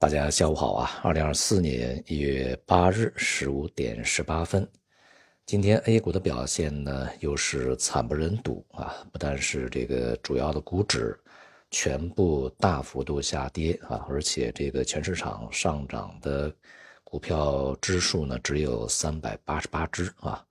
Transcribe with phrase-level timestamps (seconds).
[0.00, 1.00] 大家下午好啊！
[1.02, 4.66] 二零二四年一月八日十五点十八分，
[5.44, 8.94] 今天 A 股的表现呢，又是惨不忍睹啊！
[9.10, 11.18] 不但是这个主要的股指
[11.72, 16.54] 全部大幅度下跌啊，而且这个全市场上涨的
[17.02, 20.46] 股票只数呢，只有三百八十八只啊。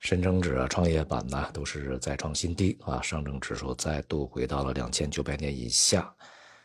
[0.00, 3.00] 深成指啊、创业板呢，都是再创新低啊。
[3.00, 6.14] 上证指数再度回到了两千九百点以下。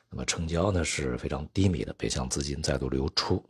[0.10, 3.44] 那么成交呢是非常低迷的，北向资金再度流出，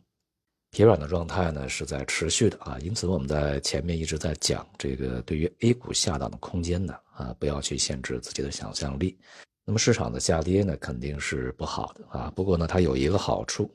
[0.70, 9.16] 疲软的状态呢是在持续的啊，因此我们在前面一直在讲这个对于 A 股下档的空间呢啊，不要去限制自己的想象力。
[9.64, 13.70] 那么市场的下跌呢肯定是不好的啊，不过呢它有一个好处，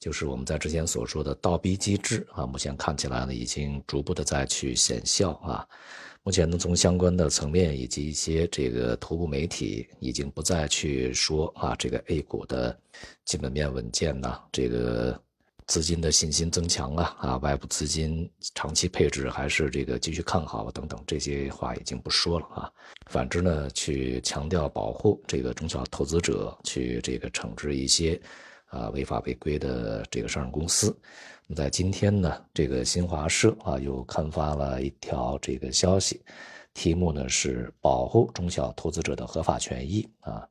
[0.00, 5.66] 就是我们在之前所说的倒逼机制啊，目前看起来呢已经逐步的在去显效啊。
[6.22, 12.74] 目前呢，从相关的层面以及一些这个头部媒体已经不再去说啊，这个 A 股的
[13.26, 15.20] 基本面稳健呐，这个
[15.66, 22.72] 资金的信心增强啊，啊，外部资金长期配置还是这个继续看好等等这些话已经不说了啊。
[23.10, 28.18] 反之呢，去强调保护这个中小投资者，去这个惩治一些
[28.74, 30.94] 啊违法违规的这个上市公司。
[31.46, 36.22] 那在今天呢，这个新华社啊又刊发了一条这个消息，
[36.72, 40.48] 题目呢是保护中小投资者的合法权益啊。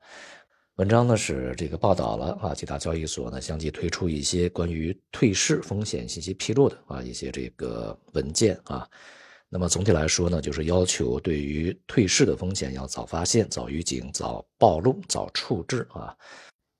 [0.78, 8.88] 文章呢是这个报道了啊，几大交易所呢相继推出一些关于退市风险信息披露的啊一些这个文件啊。
[9.50, 16.16] 那么总体来说呢，就是要求对于退市的风险要早发现、早预警、早暴露、早处置啊。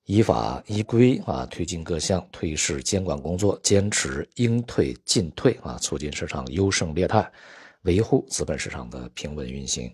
[0.06, 7.32] 依法依规啊，推进各项退市监管工作，坚持应退尽退啊，促进市场优胜劣汰，
[7.82, 9.90] 维护资本市场的平稳运行。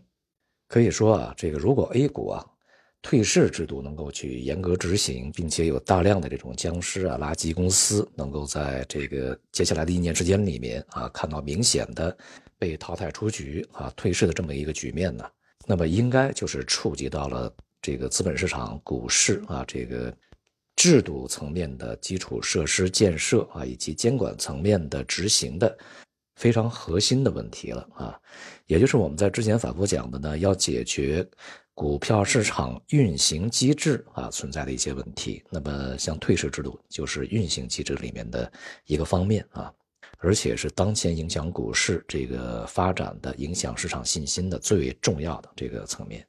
[0.66, 2.44] 可以说啊，这个如果 A 股啊
[3.02, 12.16] 退市制度能够去严格执行，并且有大量的这种僵尸啊、垃圾公司能够在这个接下来的一年时间里面啊看到明显的
[12.58, 15.24] 被淘汰出局啊退市的这么一个局面呢，
[15.66, 17.54] 那么应该就是触及到了。
[17.82, 20.14] 这个资本市场、股市啊，这个
[20.76, 25.76] 制度层面的基础设施建设啊，以及监管层面的执行的
[26.36, 28.18] 非常核心的问题了啊，
[28.66, 31.26] 也就是我们在之前反复讲的呢，要解决
[31.74, 35.42] 股票市场运行机制啊存在的一些问题。
[35.50, 38.50] 那么，像退市制度就是运行机制里面的
[38.86, 39.72] 一个方面啊，
[40.18, 46.26] 而且是当前影响股市这个发展的、影响市场信心的最为重要的这个层面。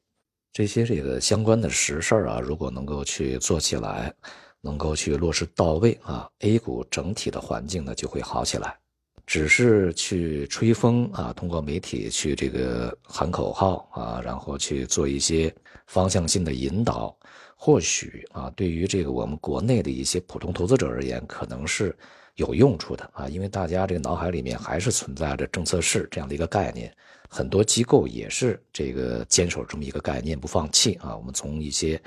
[0.53, 4.13] 这些这个相关的实事啊，如果能够去做起来，
[4.59, 8.77] 能够去落实到位啊，A 股整体的环境呢就会好起来。
[9.25, 15.53] 只是去吹风啊，通过媒体去这个喊口号啊，然后去做一些
[15.87, 17.15] 方向性的引导，
[17.55, 21.95] 或许啊，对于这个我们国内的一些普通投资者而言，可能是
[22.35, 26.93] 有用处的啊，因为大家这个脑海里面还是存在着政策市这样的一个概念。
[27.29, 32.01] 很多机构也是这个坚守这么一个概念不放弃啊，我们从一些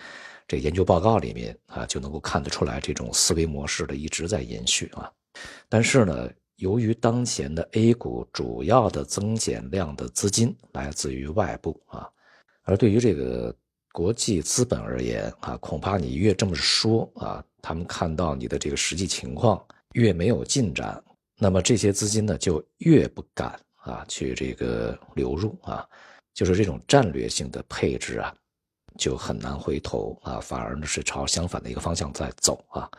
[0.47, 5.11] 这研究报告里面啊就能够看得出来，这种思维模式的一直在延续啊。
[5.69, 12.07] 但是呢，由于当前的 A 股主要的增减量的资金来自于外部啊，
[12.65, 13.55] 而对于这个
[13.93, 19.65] 国际资本而言啊，恐怕你越这么说啊，他们看到你的这个实际情况
[19.95, 21.03] 越没有进展，
[21.39, 23.59] 那么这些资金呢就越不敢。
[23.85, 25.87] 啊，去这个流入啊，
[26.33, 28.35] 就是这种战略性的配置啊，
[28.97, 32.91] 就很难回头啊，反而呢是朝相反的一个方向在走啊。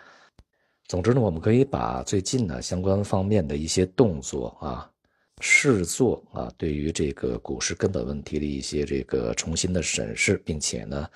[0.88, 4.88] 总之呢，我们可以把最近呢相关方面的一些动作啊，
[5.42, 11.10] 视作啊对于这个股市根本问题的一些这个重新的审视，并且呢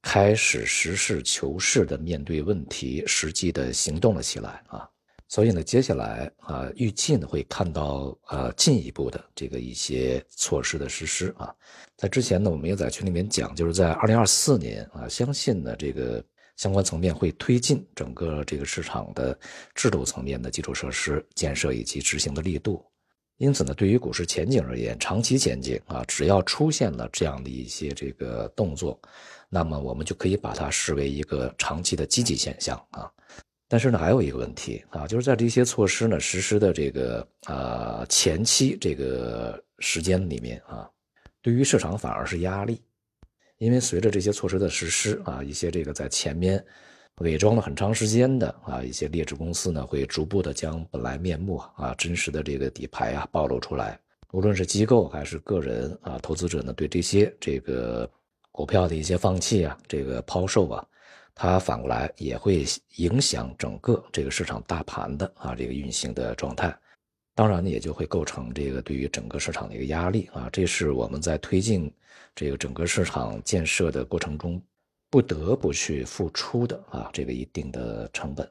[0.00, 4.88] 开始实事求是的面对问题，实际的行动了起来啊。
[5.30, 11.54] 所以呢，接下来啊，预计呢会看到呃进一步的这个一些措施的实施啊。
[11.96, 16.20] 在之前呢，我们也在群里面讲，就是在二零二四年啊，相信呢这个
[16.56, 19.38] 相关层面会推进整个这个市场的
[19.72, 22.84] 制度层面的基础设施建设以及执行的力度。
[23.36, 29.00] 因此呢，对于股市前景而言，长期前景啊，只要出现了这样的一些这个动作，
[29.48, 33.08] 那么我们就可以把它视为一个长期的积极现象啊。
[33.72, 40.90] 但是呢，还有一个问题啊，就是在这些措施呢实施的这个啊前期这个时间里面啊，
[41.40, 42.82] 对于市场反而是压力，
[43.58, 46.62] 因为随着这些措施的实施啊，一些这个在前面
[47.18, 53.96] 伪装了很长时间的啊一些劣质公司呢，会逐步的将本来面目啊真实的这个底牌啊暴露出来，
[54.32, 58.10] 无论是机构还是个人啊投资者呢，对这些这个
[58.50, 60.84] 股票的一些放弃啊，这个抛售啊。
[61.42, 62.66] 它反过来也会
[62.96, 66.70] 影响整个这个市场大盘的啊这个运行的状态，
[67.34, 71.90] 当然呢也就会构成这个对于整个市场的一个压力啊，这是我们在推进
[72.34, 74.62] 这个整个市场建设的过程中
[75.08, 78.46] 不得不去付出的啊这个一定的成本。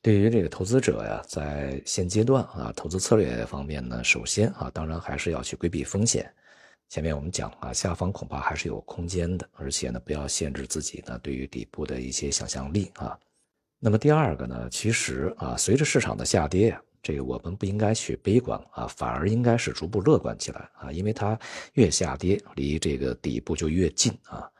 [0.00, 6.32] 对于这个投资者呀，在现阶段啊，投资策略方面呢，首先啊，当然还是要去规避风险。
[6.88, 13.18] 前面我们讲啊，下方恐怕还是有空间的，而且呢，不要限制自己呢对于底部的一些想象力啊。
[13.78, 21.38] 那么第二个呢，其实啊，随着市场的下跌，这个我们不应该去悲观啊，反而应该是逐步乐观起来啊，因为它
[21.74, 24.50] 越下跌，离这个底部就越近啊。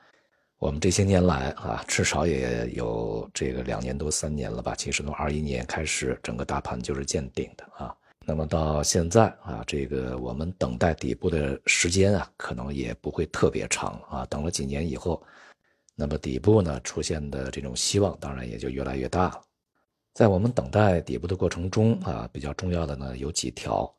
[0.58, 4.74] 我们这些年来啊，至少也有这个两年多三年了吧。
[4.76, 7.96] 其实从二一年开始，整个大盘就是见顶的啊。
[8.28, 14.26] 那么到现在啊，这个我们等待底部的时间啊，可能也不会特别长啊。
[14.26, 15.22] 等了几年以后，
[15.96, 19.40] 那么底部呢出现的这种希望，当然也就越来越大了。
[20.12, 23.90] 在我们等待底部的过程中啊，比较重要的呢有几条。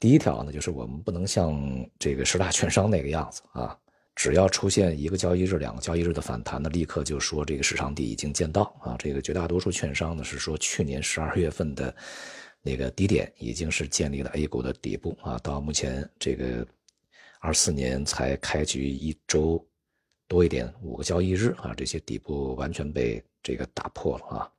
[0.00, 1.56] 第一条呢，就是我们不能像
[2.00, 3.78] 这个十大券商那个样子啊。
[4.16, 8.96] 只要出现一个交易日、两个交易日的反弹呢，立刻就说这个市场底已经见到啊。
[8.98, 11.94] 这个绝大多数券商呢是说，去年十二月份的
[12.62, 15.38] 那个低点已经是建立了 A 股的底部啊。
[15.42, 16.66] 到目前这个
[17.40, 19.64] 二四年才开局一周
[20.26, 24.52] 多一点，五个交易日啊，这些底部完全被这个打破了啊，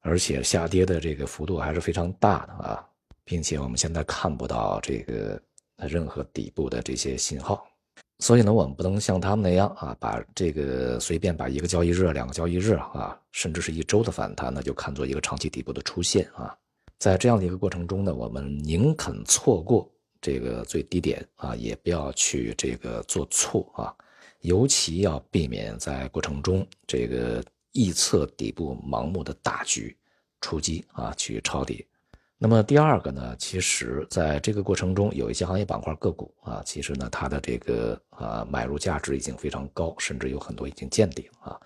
[0.00, 2.88] 而且下跌的这个幅度还是非常大的啊，
[3.24, 5.40] 并且我们现在看不到这个
[5.78, 7.66] 任何底部的这些信号。
[8.18, 16.56] 所以呢，我们不能像他们那样啊，把这个随便把一个交易日、两个交易日啊，甚至是一周的反弹呢，就看作一个长期底部的出现啊。
[16.98, 19.90] 在这样的一个过程中呢，我们宁肯错过
[20.20, 23.94] 这个最低点啊，也不要去这个做错啊。
[24.40, 29.96] 尤其要避免在过程中这个臆测底部盲目的大局
[30.40, 31.84] 出击啊，去抄底。
[32.38, 41.58] 那么第二个呢，其实在这个过程中，有一些行业板块个股啊，其实呢，它的这个啊买入价值已经非常高，甚至有很多已经见顶啊。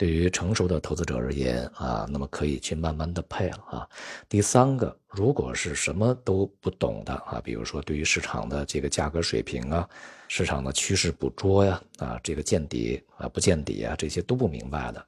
[0.00, 3.86] 对于成熟的投资者而言啊，那么可以去慢慢的配了啊。
[4.30, 9.86] 第三个，如果是什么都不懂的啊，比如说对于市场的这个价格水平啊，
[10.26, 15.06] 市场的趋势捕捉呀啊，这个见底啊不见底啊，这些都不明白的。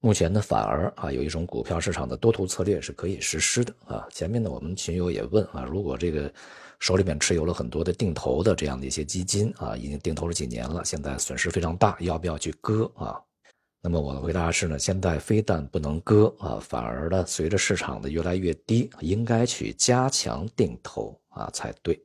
[0.00, 4.06] 目前呢，反而啊有一种股票市场的多头策略是可以实施的啊。
[4.12, 6.30] 前面呢，我们群友也问啊，如果这个
[6.78, 13.18] 手里面持有了很多的定投的这样的一些基金啊，已经定投了几年了，现在损失非常大，要不要去割啊？
[13.86, 21.96] 那么我的回答是呢，现在非但不能割啊，反而呢，随着市场的越来越低，应该去加强定投啊才对。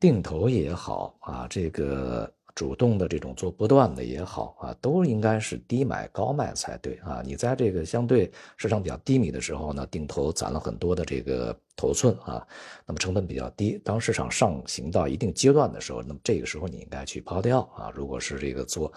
[0.00, 2.28] 定投也好啊，这个。
[2.56, 7.20] 主动的这种做波段的也好啊，都应该是低买高卖才对啊。
[7.26, 12.46] 你在这个相对市场比较低迷的时候呢，定投攒了很多的这个头寸啊，
[12.86, 13.76] 那么成本比较低。
[13.84, 17.90] 当市场上行到一定阶段的时候，那么这个时候你应该去抛掉啊。
[17.92, 18.92] 如果是这个做，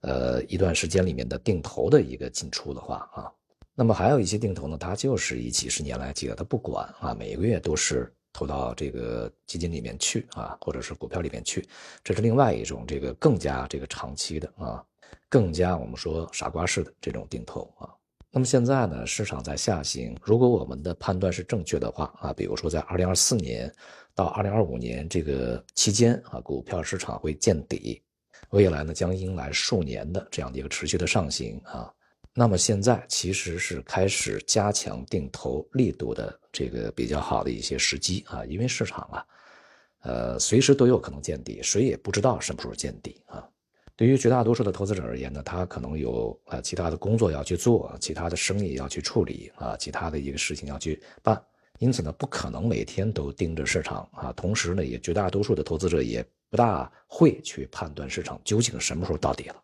[0.00, 3.32] 呃一段时间里面的定投的一个进出的话啊，
[3.74, 8.12] 那么还有一些定投呢，它就是以几十年来计的，它不管啊，每个月都是。
[8.32, 11.68] 投到这个基金里面去啊，或者是股票里面去，
[12.04, 14.80] 这是另外一种这个更加这个长期的啊，
[15.28, 17.90] 更加我们说傻瓜式的这种定投啊。
[18.30, 23.70] 那么现在呢，市场在下行，如果我们的判断是正确的话啊，比如说在二零二四年
[24.14, 28.00] 到二零二五年这个期间啊，股票市场会见底，
[28.50, 31.92] 未来呢将迎来数年的这样的一个持续的上行啊。
[32.32, 39.26] 那么现在其实是开始加强定投力度的这个比较好的一些时机啊，因为市场啊，
[40.02, 43.46] 呃，随时都有可能见底，谁也不知道什么时候见底啊。
[43.96, 51.38] 对于绝大多数的投资者而言呢，他可能有啊其他的工作要去做，其他的生意要去处理啊，其他的一个事情要去办，
[51.80, 54.32] 因此呢，不可能每天都盯着市场啊。
[54.32, 59.56] 同时呢，也绝大多数的投资者也不大会去判断市场究竟什么时候到底了。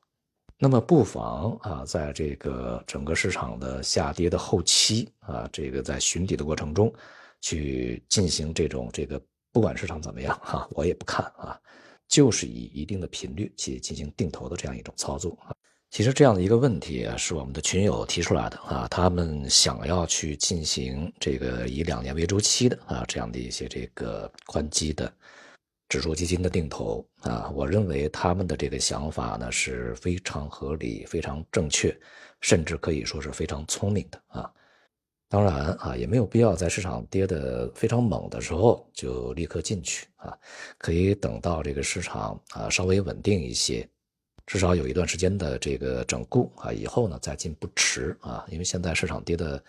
[0.59, 6.90] 那么不妨啊，在这个整个市场的下跌的后期啊，这个在寻底的过程中，
[7.43, 9.21] 去进行这种这个，
[9.52, 11.61] 不管市场怎么样哈，我也不看啊，
[12.09, 15.52] 就是以一定的频率去进行定投的这样一种操作啊。
[15.90, 25.12] 其实这样的一个问题啊，是我们的群友提出来的啊，他们想要去进行这个以两年为周期的啊这样的一些这个宽基的。
[25.88, 31.97] 指数基金的定投啊，我认为他们的这个想法呢是非常合理、非常正确，
[32.40, 34.52] 甚至可以说是非常聪明的啊。
[35.28, 40.37] 当然啊，也没有必要在市场跌得非常猛的时候就立刻进去啊，
[40.78, 43.88] 可以等到这个市场啊稍微稳定一些，
[44.47, 49.62] 至少有一段时间的这个整固啊，以后呢再进不迟啊，因为现在市场跌得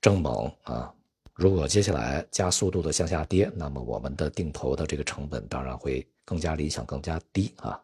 [0.00, 0.92] 正猛啊，
[1.36, 7.78] 如果接下来加速度的向下跌，那么我们的定投的这个成本当然会更加理想、更加低啊。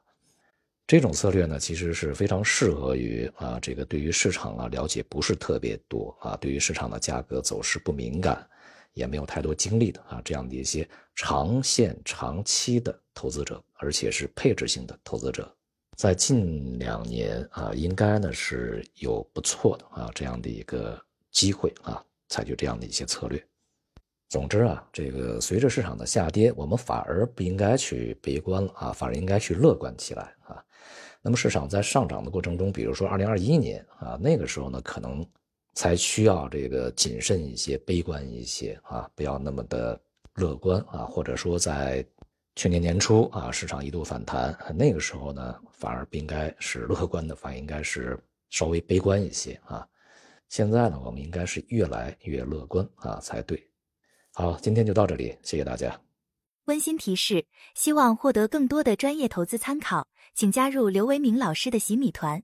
[0.87, 8.47] 这种策略呢，其实是非常适合于啊，这个对于市场啊了解不是特别多啊，对于市场的价格走势不敏感，
[8.95, 15.55] 也没有太多精力的啊，这样的一些长线、长期的投资者，而且是配置性的投资者。
[15.99, 20.99] 在近两年啊，应该呢是有不错的啊这样的一个
[21.31, 23.45] 机会啊，采取这样的一些策略。
[24.31, 30.65] 总之啊，这个随着市场的下跌，我们反而不应该去悲观了啊，反而应该去乐观起来啊。
[31.21, 35.25] 那么市场在上涨的过程中，比如说二零二一年啊，那个时候呢，可能
[35.75, 40.01] 才需要这个谨慎一些、悲观一些啊，不要那么的
[40.37, 42.05] 乐观啊，或者说在。
[42.55, 49.89] 去年年初啊，市场一度反弹，那个时候呢，反而不应该是乐观的，反而应该是稍微悲观一些啊。
[50.53, 53.71] 现在呢，我们应该是越来越乐观啊才对。
[54.35, 55.99] 好，今天就到这里，谢谢大家。
[56.67, 62.43] 温馨提示：希望获得更多的专业投资参考，请加入刘维明老师的洗米团，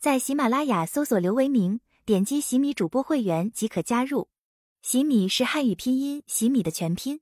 [0.00, 4.28] 在喜马拉雅搜索刘维明，点击洗米主播会员即可加入。
[4.80, 7.20] 洗米是汉语拼音洗米的全拼。